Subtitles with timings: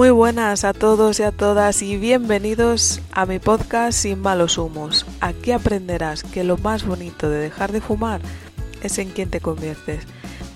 [0.00, 5.04] Muy buenas a todos y a todas y bienvenidos a mi podcast Sin malos humos.
[5.20, 8.22] Aquí aprenderás que lo más bonito de dejar de fumar
[8.82, 10.06] es en quien te conviertes.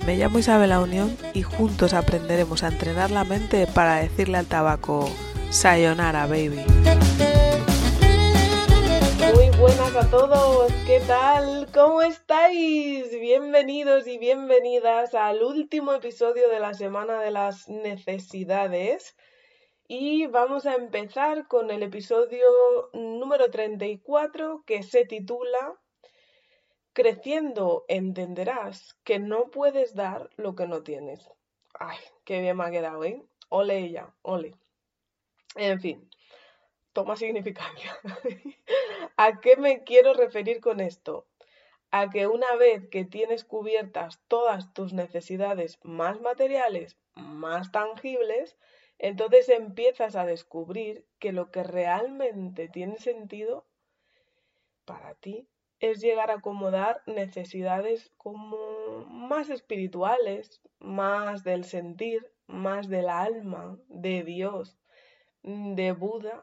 [0.06, 4.46] Me llamo Isabel La Unión y juntos aprenderemos a entrenar la mente para decirle al
[4.46, 5.10] tabaco
[5.50, 6.64] Sayonara, baby.
[9.34, 11.68] Muy buenas a todos, ¿qué tal?
[11.74, 13.10] ¿Cómo estáis?
[13.20, 19.14] Bienvenidos y bienvenidas al último episodio de la Semana de las Necesidades.
[19.86, 25.78] Y vamos a empezar con el episodio número 34 que se titula
[26.94, 31.28] Creciendo entenderás que no puedes dar lo que no tienes.
[31.74, 33.22] Ay, qué bien me ha quedado, ¿eh?
[33.50, 34.54] Ole ella, ole.
[35.54, 36.08] En fin,
[36.94, 37.98] toma significancia.
[39.18, 41.26] ¿A qué me quiero referir con esto?
[41.90, 48.56] A que una vez que tienes cubiertas todas tus necesidades más materiales, más tangibles,
[48.98, 53.66] entonces empiezas a descubrir que lo que realmente tiene sentido
[54.84, 55.48] para ti
[55.80, 64.22] es llegar a acomodar necesidades como más espirituales, más del sentir, más del alma, de
[64.22, 64.78] Dios,
[65.42, 66.42] de Buda,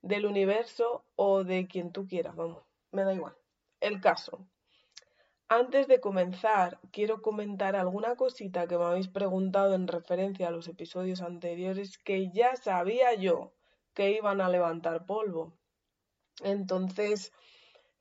[0.00, 3.36] del universo o de quien tú quieras, vamos, me da igual.
[3.80, 4.46] El caso.
[5.54, 10.66] Antes de comenzar, quiero comentar alguna cosita que me habéis preguntado en referencia a los
[10.66, 13.52] episodios anteriores que ya sabía yo
[13.92, 15.52] que iban a levantar polvo.
[16.42, 17.34] Entonces,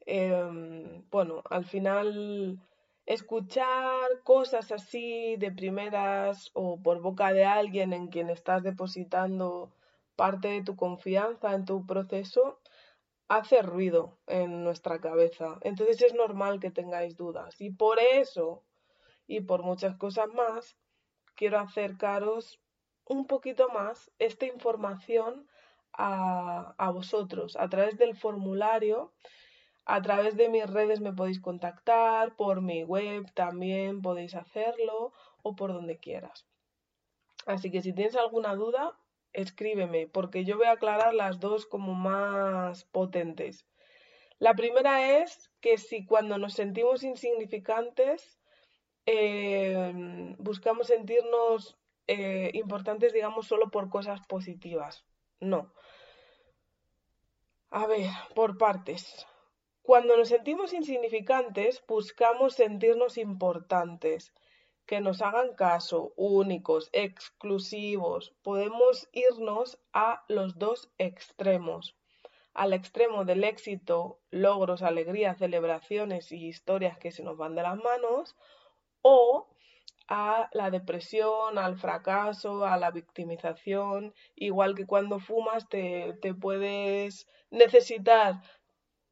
[0.06, 2.58] em, bueno, al final
[3.06, 9.74] escuchar cosas así de primeras o por boca de alguien en quien estás depositando
[10.16, 12.61] parte de tu confianza en tu proceso,
[13.32, 15.58] hace ruido en nuestra cabeza.
[15.62, 17.62] Entonces es normal que tengáis dudas.
[17.62, 18.66] Y por eso,
[19.26, 20.76] y por muchas cosas más,
[21.36, 22.60] quiero acercaros
[23.06, 25.48] un poquito más esta información
[25.94, 29.14] a, a vosotros a través del formulario.
[29.86, 35.56] A través de mis redes me podéis contactar, por mi web también podéis hacerlo o
[35.56, 36.46] por donde quieras.
[37.46, 39.00] Así que si tienes alguna duda,
[39.34, 43.66] escríbeme, porque yo voy a aclarar las dos como más potentes.
[44.40, 48.40] La primera es que si cuando nos sentimos insignificantes,
[49.06, 51.78] em, buscamos sentirnos
[52.08, 55.06] eh, importantes, digamos, solo por cosas positivas.
[55.40, 55.72] No.
[57.70, 59.26] A ver, por partes.
[59.82, 64.34] Cuando nos sentimos insignificantes, buscamos sentirnos importantes
[64.92, 68.34] que nos hagan caso, únicos, exclusivos.
[68.44, 71.96] Podemos irnos a los dos extremos.
[72.54, 77.78] Al extremo del éxito, logros, alegrías, celebraciones y historias que se nos van de las
[77.78, 78.36] manos,
[79.02, 79.48] o
[80.10, 87.30] a la depresión, al fracaso, a la victimización, igual que cuando fumas te, te puedes
[87.50, 88.42] necesitar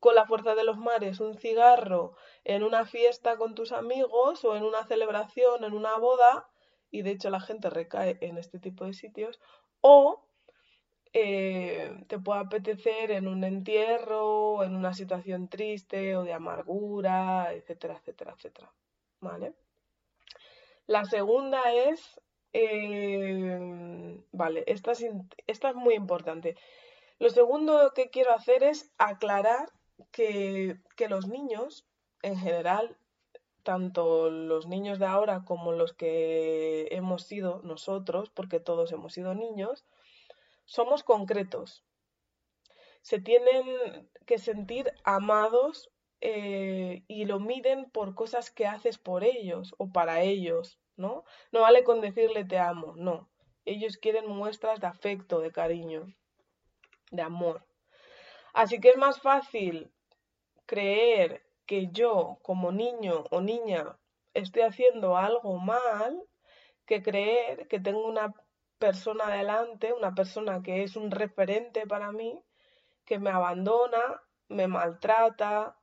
[0.01, 2.17] con la fuerza de los mares un cigarro
[2.55, 6.49] en una fiesta con tus amigos o en una celebración, en una boda,
[6.89, 9.39] y de hecho la gente recae en este tipo de sitios,
[9.81, 10.25] o
[11.13, 17.97] eh, te puede apetecer en un entierro, en una situación triste o de amargura, etcétera,
[17.97, 18.73] etcétera, etcétera.
[19.19, 19.53] ¿Vale?
[20.87, 22.19] La segunda es,
[22.53, 24.93] eh, vale, esta
[25.45, 26.55] esta es muy importante.
[27.19, 29.69] Lo segundo que quiero hacer es aclarar
[30.11, 30.79] que,
[31.09, 31.85] los niños,
[32.21, 32.97] en general,
[33.63, 39.35] tanto los niños de ahora como los que hemos sido nosotros, porque todos hemos sido
[39.35, 39.85] niños,
[40.65, 41.83] somos concretos.
[43.01, 45.89] Se tienen que sentir amados
[46.21, 51.23] eh, y lo miden por cosas que haces por ellos o para ellos, ¿no?
[51.51, 53.29] No vale con decirle te amo, no.
[53.65, 56.13] Ellos quieren muestras de afecto, de cariño,
[57.11, 57.65] de amor.
[58.53, 59.91] Así que es más fácil
[60.65, 63.99] creer que yo como niño o niña
[64.33, 66.19] estoy haciendo algo mal
[66.87, 68.33] que creer que tengo una
[68.79, 72.43] persona delante, una persona que es un referente para mí,
[73.05, 75.77] que me abandona, me maltrata,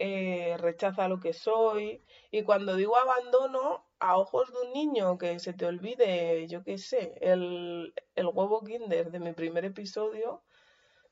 [0.00, 2.02] eh, rechaza lo que soy.
[2.32, 6.78] Y cuando digo abandono, a ojos de un niño que se te olvide, yo qué
[6.78, 10.42] sé, el, el huevo kinder de mi primer episodio,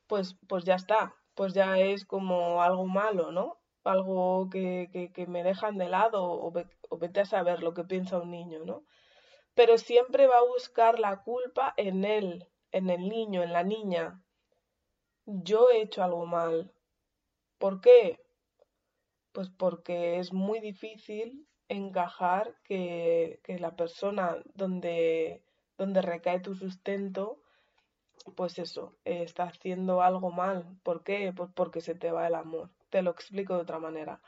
[0.07, 3.61] pues, pues ya está, pues ya es como algo malo, ¿no?
[3.87, 6.53] Algo que, que, me dejan de lado o,
[6.89, 8.83] o vete a saber lo que piensa un niño, ¿no?
[9.55, 14.21] Pero siempre va a buscar la culpa en él, en el niño, en la niña.
[15.25, 16.71] Yo he hecho algo mal.
[17.57, 18.19] ¿Por qué?
[19.31, 25.43] Pues porque es muy difícil encajar que, que la persona donde,
[25.77, 27.39] donde recae tu sustento
[28.35, 30.77] pues eso, está haciendo algo mal.
[30.83, 31.33] ¿Por qué?
[31.35, 32.69] Pues porque se te va el amor.
[32.89, 34.21] Te lo explico de otra manera.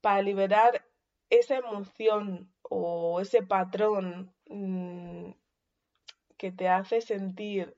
[0.00, 0.84] Para liberar
[1.30, 5.30] esa emoción o ese patrón mm,
[6.36, 7.76] que te hace sentir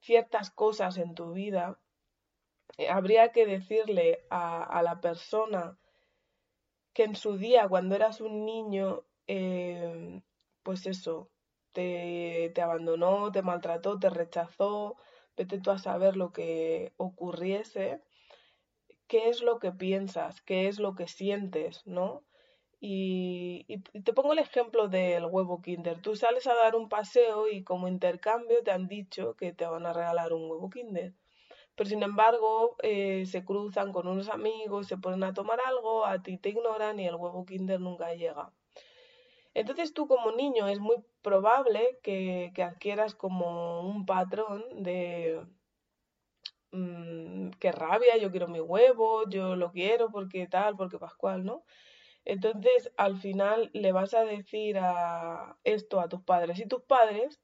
[0.00, 1.80] ciertas cosas en tu vida,
[2.76, 5.78] eh, habría que decirle a, la persona
[6.92, 10.22] que en su día, cuando eras un niño, eh,
[10.62, 11.30] pues eso,
[11.72, 14.96] te, te, abandonó, te maltrató, te rechazó,
[15.36, 18.02] vete tú a saber lo que ocurriese,
[19.06, 22.24] qué es lo que piensas, qué es lo que sientes, ¿no?
[22.80, 23.66] Y,
[24.04, 26.02] te pongo el ejemplo del huevo Kinder.
[26.02, 29.86] Tú sales a dar un paseo y como intercambio te han dicho que te van
[29.86, 31.14] a regalar un huevo Kinder
[31.74, 36.22] pero sin embargo eh, se cruzan con unos amigos, se ponen a tomar algo, a
[36.22, 38.52] ti te ignoran y el huevo Kinder nunca llega.
[39.54, 45.44] Entonces tú como niño es muy probable que, adquieras como un patrón de
[46.74, 51.64] mmm, qué rabia, yo quiero mi huevo, yo lo quiero porque tal, porque Pascual, ¿no?
[52.24, 57.40] Entonces al final le vas a decir a esto a tus padres y tus padres,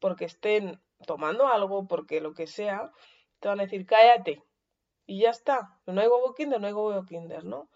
[0.00, 2.92] porque estén tomando algo, porque lo que sea,
[3.40, 4.42] te van a decir, cállate.
[5.06, 5.80] Y ya está.
[5.86, 7.70] No hay huevo kinder, no hay huevo kinder, ¿no?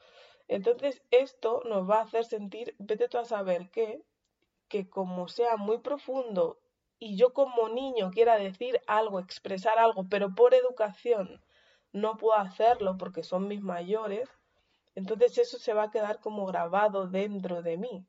[0.48, 4.02] Entonces esto nos va a hacer sentir, vete tú a saber qué,
[4.68, 6.58] que como sea muy profundo
[7.00, 11.42] y yo como niño quiera decir algo, expresar algo, pero por educación
[11.92, 14.28] no puedo hacerlo porque son mis mayores,
[14.94, 18.06] entonces eso se va a quedar como grabado dentro de mí.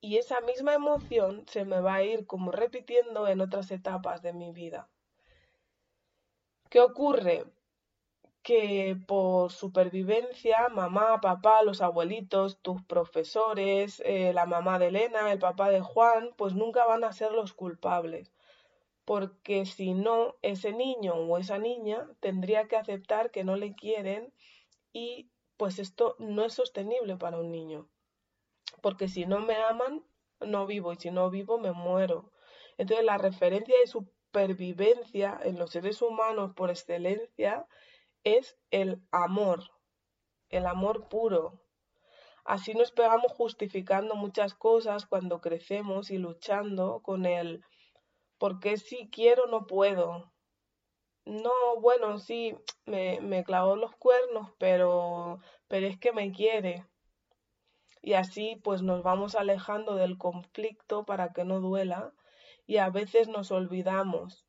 [0.00, 4.32] Y esa misma emoción se me va a ir como repitiendo en otras etapas de
[4.32, 4.88] mi vida.
[6.70, 7.44] ¿Qué ocurre?
[8.42, 15.38] Que por supervivencia, mamá, papá, los abuelitos, tus profesores, eh, la mamá de Elena, el
[15.38, 18.32] papá de Juan, pues nunca van a ser los culpables.
[19.04, 24.32] Porque si no, ese niño o esa niña tendría que aceptar que no le quieren
[24.92, 27.88] y pues esto no es sostenible para un niño.
[28.82, 30.04] Porque si no me aman,
[30.40, 32.32] no vivo y si no vivo, me muero.
[32.78, 37.66] Entonces la referencia de su supervivencia en los seres humanos por excelencia
[38.24, 39.70] es el amor,
[40.48, 41.60] el amor puro.
[42.44, 47.64] Así nos pegamos justificando muchas cosas cuando crecemos y luchando con el
[48.38, 50.32] porque si quiero no puedo.
[51.26, 52.56] No, bueno, sí,
[52.86, 56.86] me, me clavó los cuernos, pero, pero es que me quiere.
[58.02, 62.14] Y así pues nos vamos alejando del conflicto para que no duela
[62.66, 64.46] y a veces nos olvidamos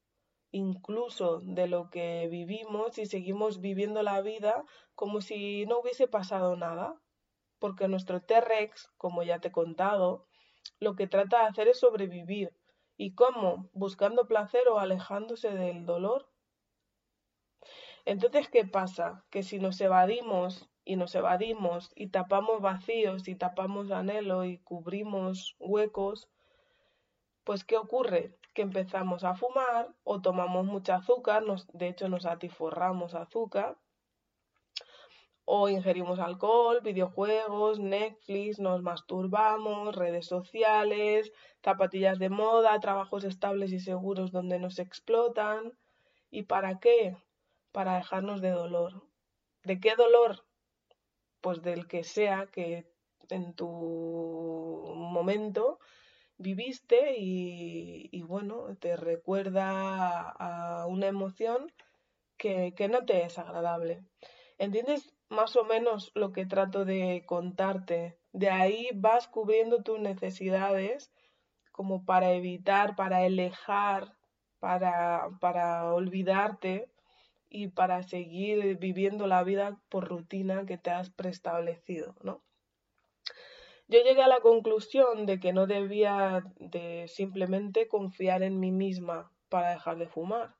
[0.51, 4.63] incluso de lo que vivimos y seguimos viviendo la vida
[4.95, 7.01] como si no hubiese pasado nada,
[7.59, 10.27] porque nuestro T-Rex, como ya te he contado,
[10.79, 12.53] lo que trata de hacer es sobrevivir.
[12.97, 13.69] ¿Y cómo?
[13.73, 16.29] Buscando placer o alejándose del dolor.
[18.05, 19.25] Entonces, ¿qué pasa?
[19.29, 25.55] Que si nos evadimos y nos evadimos y tapamos vacíos y tapamos anhelo y cubrimos
[25.59, 26.29] huecos,
[27.43, 28.37] pues ¿qué ocurre?
[28.53, 33.77] Que empezamos a fumar o tomamos mucha azúcar, nos, de hecho nos atiforramos azúcar,
[35.45, 41.31] o ingerimos alcohol, videojuegos, Netflix, nos masturbamos, redes sociales,
[41.61, 45.73] zapatillas de moda, trabajos estables y seguros donde nos explotan.
[46.29, 47.17] ¿Y para qué?
[47.73, 49.03] Para dejarnos de dolor.
[49.63, 50.45] ¿De qué dolor?
[51.41, 52.85] Pues del que sea que
[53.29, 55.79] en tu momento
[56.41, 61.71] viviste y, bueno, te recuerda a una emoción
[62.37, 64.03] que, que no te es agradable.
[64.57, 68.19] ¿Entiendes más o menos lo que trato de contarte?
[68.33, 71.11] De ahí vas cubriendo tus necesidades
[71.71, 74.15] como para evitar, para alejar,
[74.59, 76.91] para, para olvidarte
[77.49, 82.43] y para seguir viviendo la vida por rutina que te has preestablecido, ¿no?
[83.91, 89.33] Yo llegué a la conclusión de que no debía de simplemente confiar en mí misma
[89.49, 90.55] para dejar de fumar.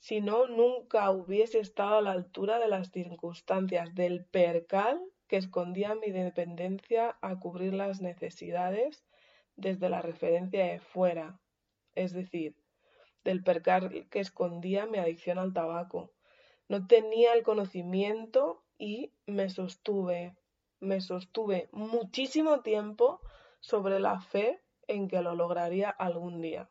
[0.00, 5.94] Si no, nunca hubiese estado a la altura de las circunstancias del percal que escondía
[5.94, 9.02] mi dependencia a cubrir las necesidades
[9.56, 11.40] desde la referencia de fuera,
[11.94, 12.54] es decir,
[13.24, 16.12] del percal que escondía mi adicción al tabaco.
[16.68, 20.36] No tenía el conocimiento y me sostuve
[20.80, 23.20] me sostuve muchísimo tiempo
[23.60, 26.68] sobre la fe en que lo lograría algún día.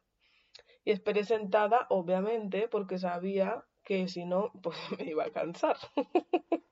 [0.84, 5.78] Y esperé sentada, obviamente, porque sabía que si no, pues me iba a cansar.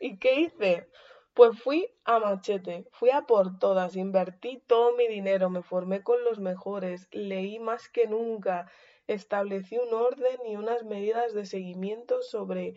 [0.00, 0.88] ¿Y qué hice?
[1.34, 6.22] Pues fui a machete, fui a por todas, invertí todo mi dinero, me formé con
[6.24, 8.70] los mejores, leí más que nunca,
[9.06, 12.74] establecí un orden y unas medidas de seguimiento sobre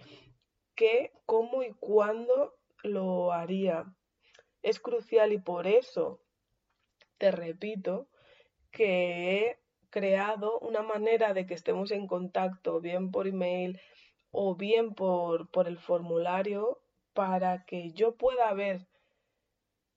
[0.75, 3.85] qué, cómo y cuándo lo haría.
[4.61, 6.21] Es crucial y por eso,
[7.17, 8.07] te repito,
[8.71, 9.59] que he
[9.89, 13.79] creado una manera de que estemos en contacto, bien por email
[14.31, 16.81] o bien por, por el formulario,
[17.13, 18.87] para que yo pueda ver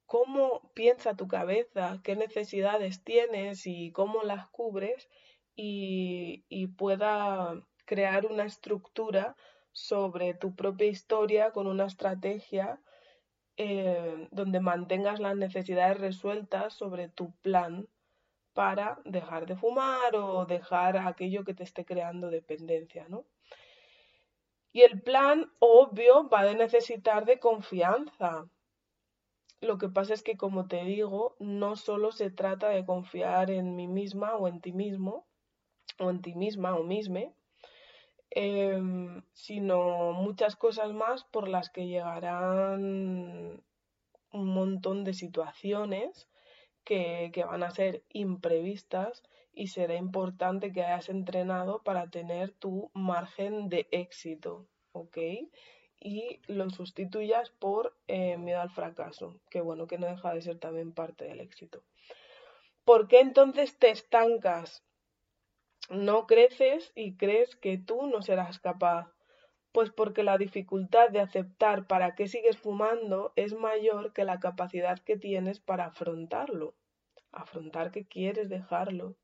[0.04, 5.08] cómo piensa tu cabeza, qué necesidades tienes y cómo las cubres
[5.54, 7.54] y, y pueda
[7.86, 9.36] crear una estructura
[9.76, 12.80] sobre tu propia historia con una estrategia
[13.58, 17.86] eh, donde mantengas las necesidades resueltas sobre tu plan
[18.54, 23.26] para dejar de fumar o dejar aquello que te esté creando dependencia, ¿no?
[24.72, 28.46] Y el plan, obvio, va a necesitar de confianza.
[29.60, 33.76] Lo que pasa es que, como te digo, no solo se trata de confiar en
[33.76, 35.26] mí misma o en ti mismo,
[35.98, 37.35] o en ti misma o misme,
[38.38, 43.62] em, sino muchas cosas más por las que llegarán
[44.30, 46.28] un montón de situaciones
[46.84, 49.22] que, van a ser imprevistas
[49.54, 55.16] y será importante que hayas entrenado para tener tu margen de éxito, ¿ok?
[55.98, 60.58] Y lo sustituyas por eh, miedo al fracaso, que bueno, que no deja de ser
[60.58, 61.82] también parte del éxito.
[62.84, 64.85] ¿Por qué entonces te estancas?
[65.90, 69.12] No creces y crees que tú no serás capaz.
[69.70, 74.98] Pues porque la dificultad de aceptar para qué sigues fumando es mayor que la capacidad
[74.98, 76.74] que tienes para afrontarlo.
[77.30, 79.16] Afrontar que quieres dejarlo.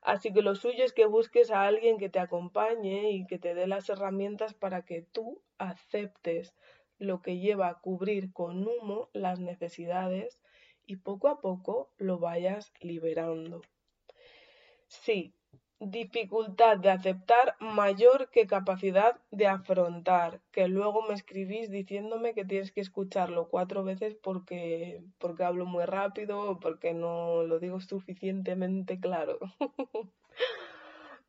[0.00, 3.54] Así que lo suyo es que busques a alguien que te acompañe y que te
[3.54, 6.54] dé las herramientas para que tú aceptes
[6.98, 10.40] lo que lleva a cubrir con humo las necesidades
[10.86, 13.60] y poco a poco lo vayas liberando.
[14.88, 15.34] Sí,
[15.90, 22.70] dificultad de aceptar mayor que capacidad de afrontar, que luego me escribís diciéndome que tienes
[22.70, 29.00] que escucharlo cuatro veces porque, porque hablo muy rápido o porque no lo digo suficientemente
[29.00, 29.38] claro.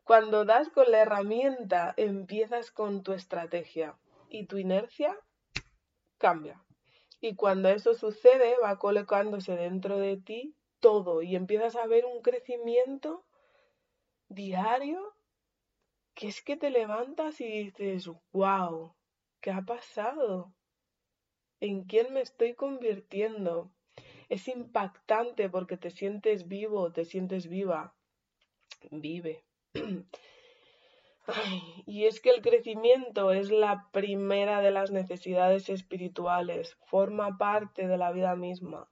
[0.03, 3.95] Cuando das con la herramienta, empiezas con tu estrategia
[4.29, 5.17] y tu inercia
[6.19, 6.61] cambia.
[7.21, 12.21] Y cuando eso sucede, va colocándose dentro de ti todo y empiezas a ver un
[12.21, 13.23] crecimiento
[14.29, 15.13] diario
[16.13, 18.93] que es que te levantas y dices, wow,
[19.41, 20.53] ¿qué ha pasado?
[21.59, 23.71] ¿En quién me estoy convirtiendo?
[24.29, 27.95] Es impactante porque te sientes vivo, te sientes viva.
[28.91, 29.43] Vive.
[31.85, 37.97] y es que el crecimiento es la primera de las necesidades espirituales, forma parte de
[37.97, 38.89] la vida misma.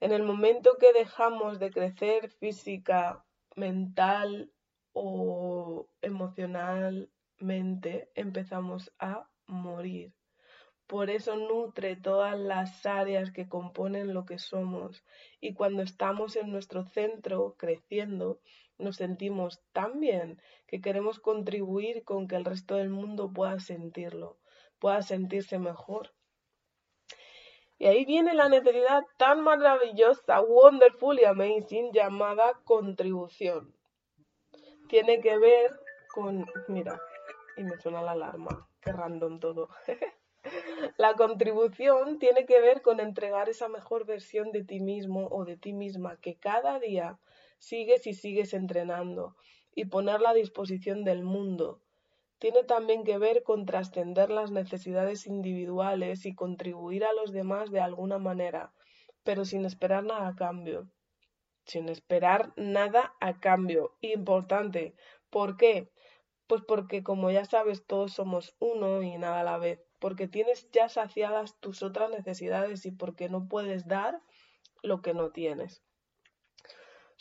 [0.00, 3.24] En el momento que dejamos de crecer física,
[3.56, 4.52] mental
[4.92, 10.12] o emocionalmente empezamos a morir.
[10.86, 15.02] Por eso nutre todas las áreas que componen lo que somos.
[15.40, 18.40] Y cuando estamos en nuestro centro creciendo,
[18.76, 24.38] nos sentimos tan bien que queremos contribuir con que el resto del mundo pueda sentirlo,
[24.78, 26.12] pueda sentirse mejor.
[27.82, 33.74] Y ahí viene la necesidad tan maravillosa, wonderful y amazing llamada contribución.
[34.88, 35.72] Tiene que ver
[36.14, 37.00] con, mira,
[37.56, 39.68] y me suena la alarma, qué random todo.
[40.96, 45.56] la contribución tiene que ver con entregar esa mejor versión de ti mismo o de
[45.56, 47.18] ti misma que cada día
[47.58, 49.34] sigues y sigues entrenando
[49.74, 51.81] y ponerla a disposición del mundo
[52.42, 57.78] tiene también que ver con trascender las necesidades individuales y contribuir a los demás de
[57.78, 58.72] alguna manera,
[59.22, 60.90] pero sin esperar nada a cambio.
[61.66, 63.96] Sin esperar nada a cambio.
[64.00, 64.96] Importante.
[65.30, 65.92] ¿Por qué?
[66.48, 69.78] Pues porque como ya sabes todos somos uno y nada a la vez.
[70.00, 74.20] Porque tienes ya saciadas tus otras necesidades y porque no puedes dar
[74.82, 75.84] lo que no tienes.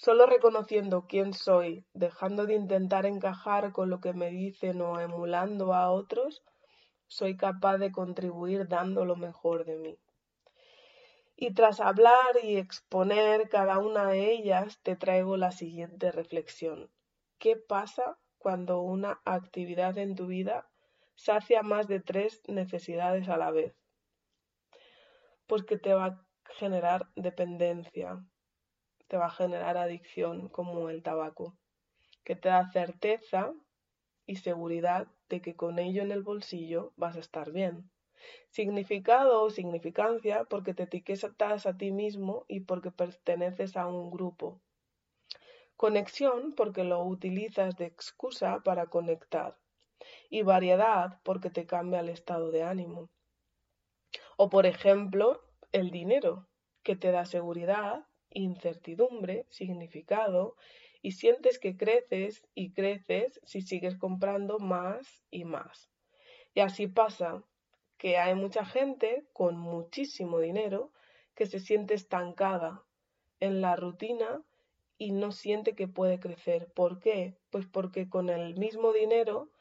[0.03, 5.75] Solo reconociendo quién soy, dejando de intentar encajar con lo que me dicen o emulando
[5.75, 6.43] a otros,
[7.05, 9.99] soy capaz de contribuir dando lo mejor de mí.
[11.35, 16.89] Y tras hablar y exponer cada una de ellas, te traigo la siguiente reflexión.
[17.37, 20.67] ¿Qué pasa cuando una actividad en tu vida
[21.13, 23.75] sacia más de tres necesidades a la vez?
[25.45, 26.25] Pues que te va a
[26.57, 28.19] generar dependencia,
[29.11, 31.53] te va a generar adicción como el tabaco,
[32.23, 33.51] que te da certeza
[34.25, 37.91] y seguridad de que con ello en el bolsillo vas a estar bien.
[38.51, 44.61] Significado o significancia porque te etiquetas a ti mismo y porque perteneces a un grupo.
[45.75, 49.57] Conexión porque lo utilizas de excusa para conectar.
[50.29, 53.09] Y variedad porque te cambia el estado de ánimo.
[54.37, 55.41] O por ejemplo,
[55.73, 56.47] el dinero,
[56.81, 60.55] que te da seguridad, incertidumbre, significado,
[61.01, 65.89] y sientes que creces y creces si sigues comprando más y más.
[66.53, 67.43] Y así pasa
[67.97, 70.91] que hay mucha gente con muchísimo dinero
[71.33, 72.83] que se siente estancada
[73.39, 74.43] en la rutina
[74.97, 76.71] y no siente que puede crecer.
[76.73, 77.37] ¿Por qué?
[77.49, 79.51] Pues porque con el mismo dinero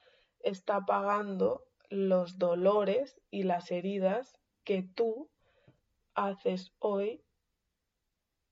[0.41, 5.31] está pagando los dolores y las heridas que tú
[6.15, 7.23] haces hoy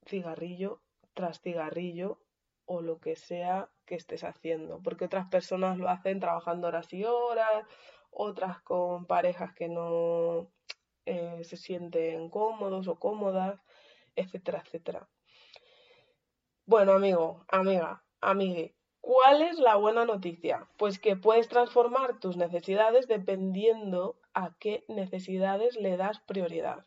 [0.08, 0.80] cigarrillo
[1.14, 2.20] tras cigarrillo
[2.64, 7.04] o lo que sea que estés haciendo, porque otras personas lo hacen trabajando horas y
[7.04, 7.64] horas,
[8.10, 10.50] otras con parejas que no
[11.06, 13.60] eh, se sienten cómodos o cómodas,
[14.14, 15.08] etcétera, etcétera.
[16.66, 20.68] Bueno, amigo, amiga, amigue, ¿cuál es la buena noticia?
[20.76, 26.84] Pues que puedes transformar tus necesidades dependiendo a qué necesidades le das prioridad.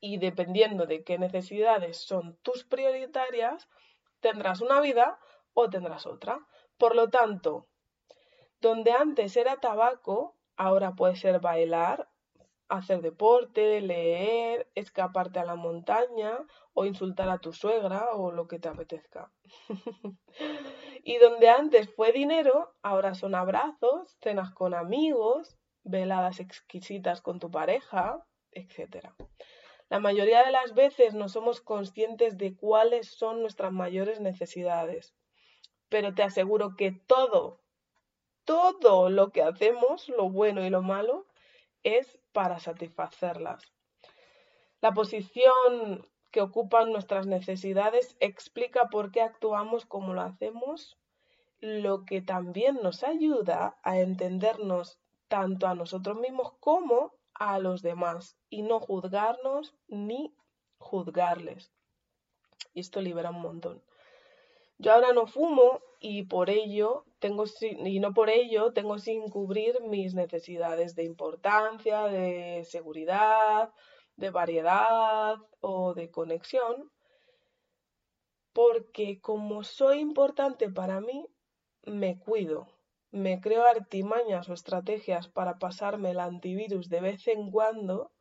[0.00, 3.68] Y dependiendo de qué necesidades son tus prioritarias,
[4.20, 5.18] tendrás una vida
[5.54, 6.38] o tendrás otra.
[6.78, 7.68] Por lo tanto,
[8.60, 12.08] donde antes era tabaco, ahora puede ser bailar,
[12.68, 16.38] hacer deporte, leer, escaparte a la montaña
[16.72, 19.32] o insultar a tu suegra o lo que te apetezca.
[21.04, 27.50] y donde antes fue dinero, ahora son abrazos, cenas con amigos, veladas exquisitas con tu
[27.50, 29.12] pareja, etc.
[29.90, 35.12] La mayoría de las veces no somos conscientes de cuáles son nuestras mayores necesidades,
[35.88, 37.60] pero te aseguro que todo,
[38.44, 41.26] todo lo que hacemos, lo bueno y lo malo,
[41.82, 43.64] es para satisfacerlas.
[44.80, 51.00] La posición que ocupan nuestras necesidades explica por qué actuamos como lo hacemos,
[51.58, 58.36] lo que también nos ayuda a entendernos tanto a nosotros mismos como a los demás
[58.50, 60.32] y no juzgarnos ni
[60.78, 61.72] juzgarles.
[62.74, 63.82] Y esto libera un montón.
[64.78, 69.80] Yo ahora no fumo y por ello tengo y no por ello tengo sin cubrir
[69.82, 73.72] mis necesidades de importancia, de seguridad,
[74.16, 76.90] de variedad o de conexión,
[78.52, 81.26] porque como soy importante para mí,
[81.84, 82.66] me cuido,
[83.10, 88.12] me creo artimañas o estrategias para pasarme el antivirus de vez en cuando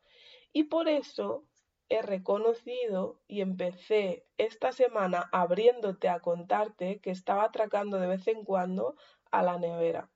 [0.52, 1.46] y por eso
[1.90, 8.44] he reconocido y empecé esta semana abriéndote a contarte que estaba atracando de vez en
[8.44, 8.96] cuando
[9.32, 10.10] a la nevera.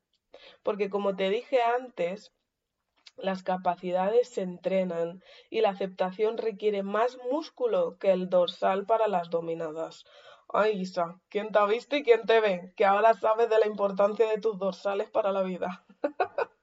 [0.61, 2.31] Porque como te dije antes,
[3.17, 9.29] las capacidades se entrenan y la aceptación requiere más músculo que el dorsal para las
[9.29, 10.05] dominadas.
[10.55, 12.73] Ay, Isa, ¿quién te ha visto y quién te ve?
[12.77, 15.83] Que ahora sabes de la importancia de tus dorsales para la vida.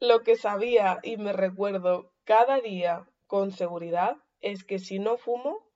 [0.00, 5.66] Lo que sabía y me recuerdo cada día con seguridad es que si no fumo,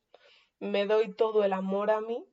[0.58, 2.28] me doy todo el amor a mí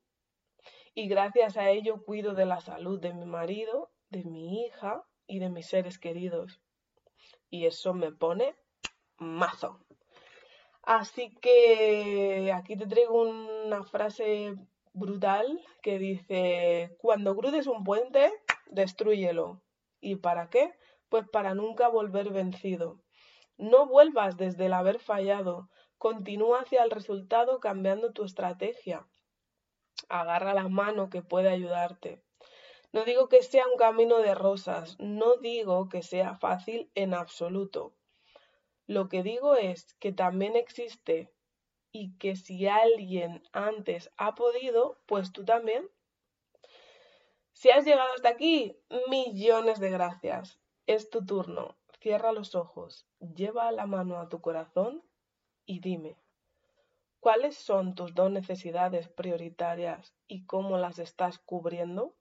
[0.94, 5.40] y gracias a ello cuido de la salud de mi marido, de mi hija y
[5.40, 6.60] de mis seres queridos.
[7.50, 8.58] Y eso me pone
[9.20, 9.80] mazo.
[11.00, 14.54] Así que aquí te traigo una frase
[14.94, 18.32] brutal que dice, cuando cruces un puente,
[18.68, 19.64] destruyelo.
[20.00, 20.72] ¿Y para qué?
[21.10, 23.02] Pues para nunca volver vencido.
[23.58, 29.08] No vuelvas desde el haber fallado, continúa hacia el resultado cambiando tu estrategia.
[30.10, 32.22] Agarra la mano que puede ayudarte.
[32.92, 37.96] No digo que sea un camino de rosas, no digo que sea fácil en absoluto.
[38.88, 41.32] Lo que digo es que también existe
[41.91, 45.89] y que si alguien antes ha podido, pues tú también.
[47.54, 48.78] Si has llegado hasta aquí,
[49.10, 50.60] millones de gracias.
[50.88, 51.78] Es tu turno.
[52.02, 55.02] Cierra los ojos, lleva la mano a tu corazón
[55.65, 56.17] y dime,
[57.22, 62.13] ¿cuáles son tus dos necesidades prioritarias y cómo las estás cubriendo?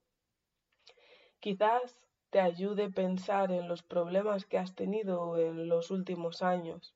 [1.41, 1.99] Quizás
[2.33, 6.95] te ayude a pensar en los problemas que has tenido en los últimos años.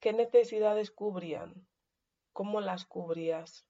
[0.00, 1.66] ¿Qué necesidades cubrían?
[2.34, 3.64] ¿Cómo las cubrías?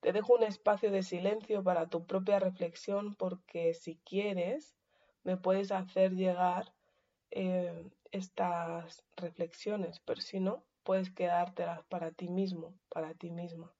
[0.00, 4.76] Te dejo un espacio de silencio para tu propia reflexión porque si quieres
[5.22, 6.74] me puedes hacer llegar
[7.30, 13.72] eh, estas reflexiones, pero si no, puedes quedártelas para ti mismo, para ti misma.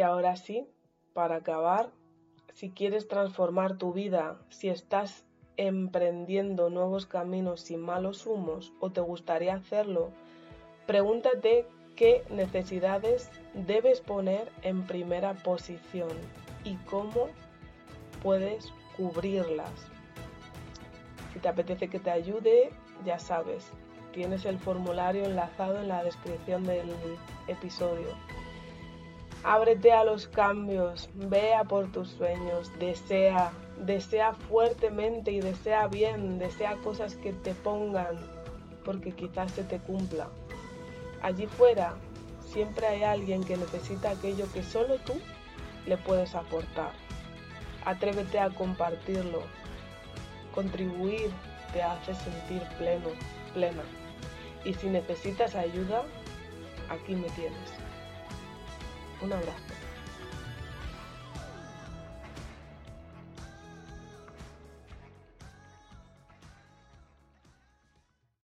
[0.00, 0.66] Ahora sí,
[1.12, 1.90] para acabar,
[2.54, 5.24] si quieres transformar tu vida, si estás
[5.56, 10.10] emprendiendo nuevos caminos sin malos humos o te gustaría hacerlo,
[10.86, 16.10] pregúntate qué necesidades debes poner en primera posición
[16.64, 17.28] y cómo
[18.22, 19.72] puedes cubrirlas.
[21.32, 22.70] Si te apetece que te ayude,
[23.04, 23.70] ya sabes,
[24.12, 26.90] tienes el formulario enlazado en la descripción del
[27.48, 28.08] episodio.
[29.44, 36.76] Ábrete a los cambios, vea por tus sueños, desea, desea fuertemente y desea bien, desea
[36.76, 38.18] cosas que te pongan,
[38.84, 40.28] porque quizás se te cumpla.
[41.22, 41.94] Allí fuera
[42.52, 45.14] siempre hay alguien que necesita aquello que solo tú
[45.86, 46.92] le puedes aportar.
[47.84, 49.42] Atrévete a compartirlo.
[50.54, 51.30] Contribuir
[51.72, 53.08] te hace sentir pleno,
[53.54, 53.82] plena.
[54.64, 56.04] Y si necesitas ayuda,
[56.90, 57.81] aquí me tienes.
[59.22, 59.81] Un abrazo.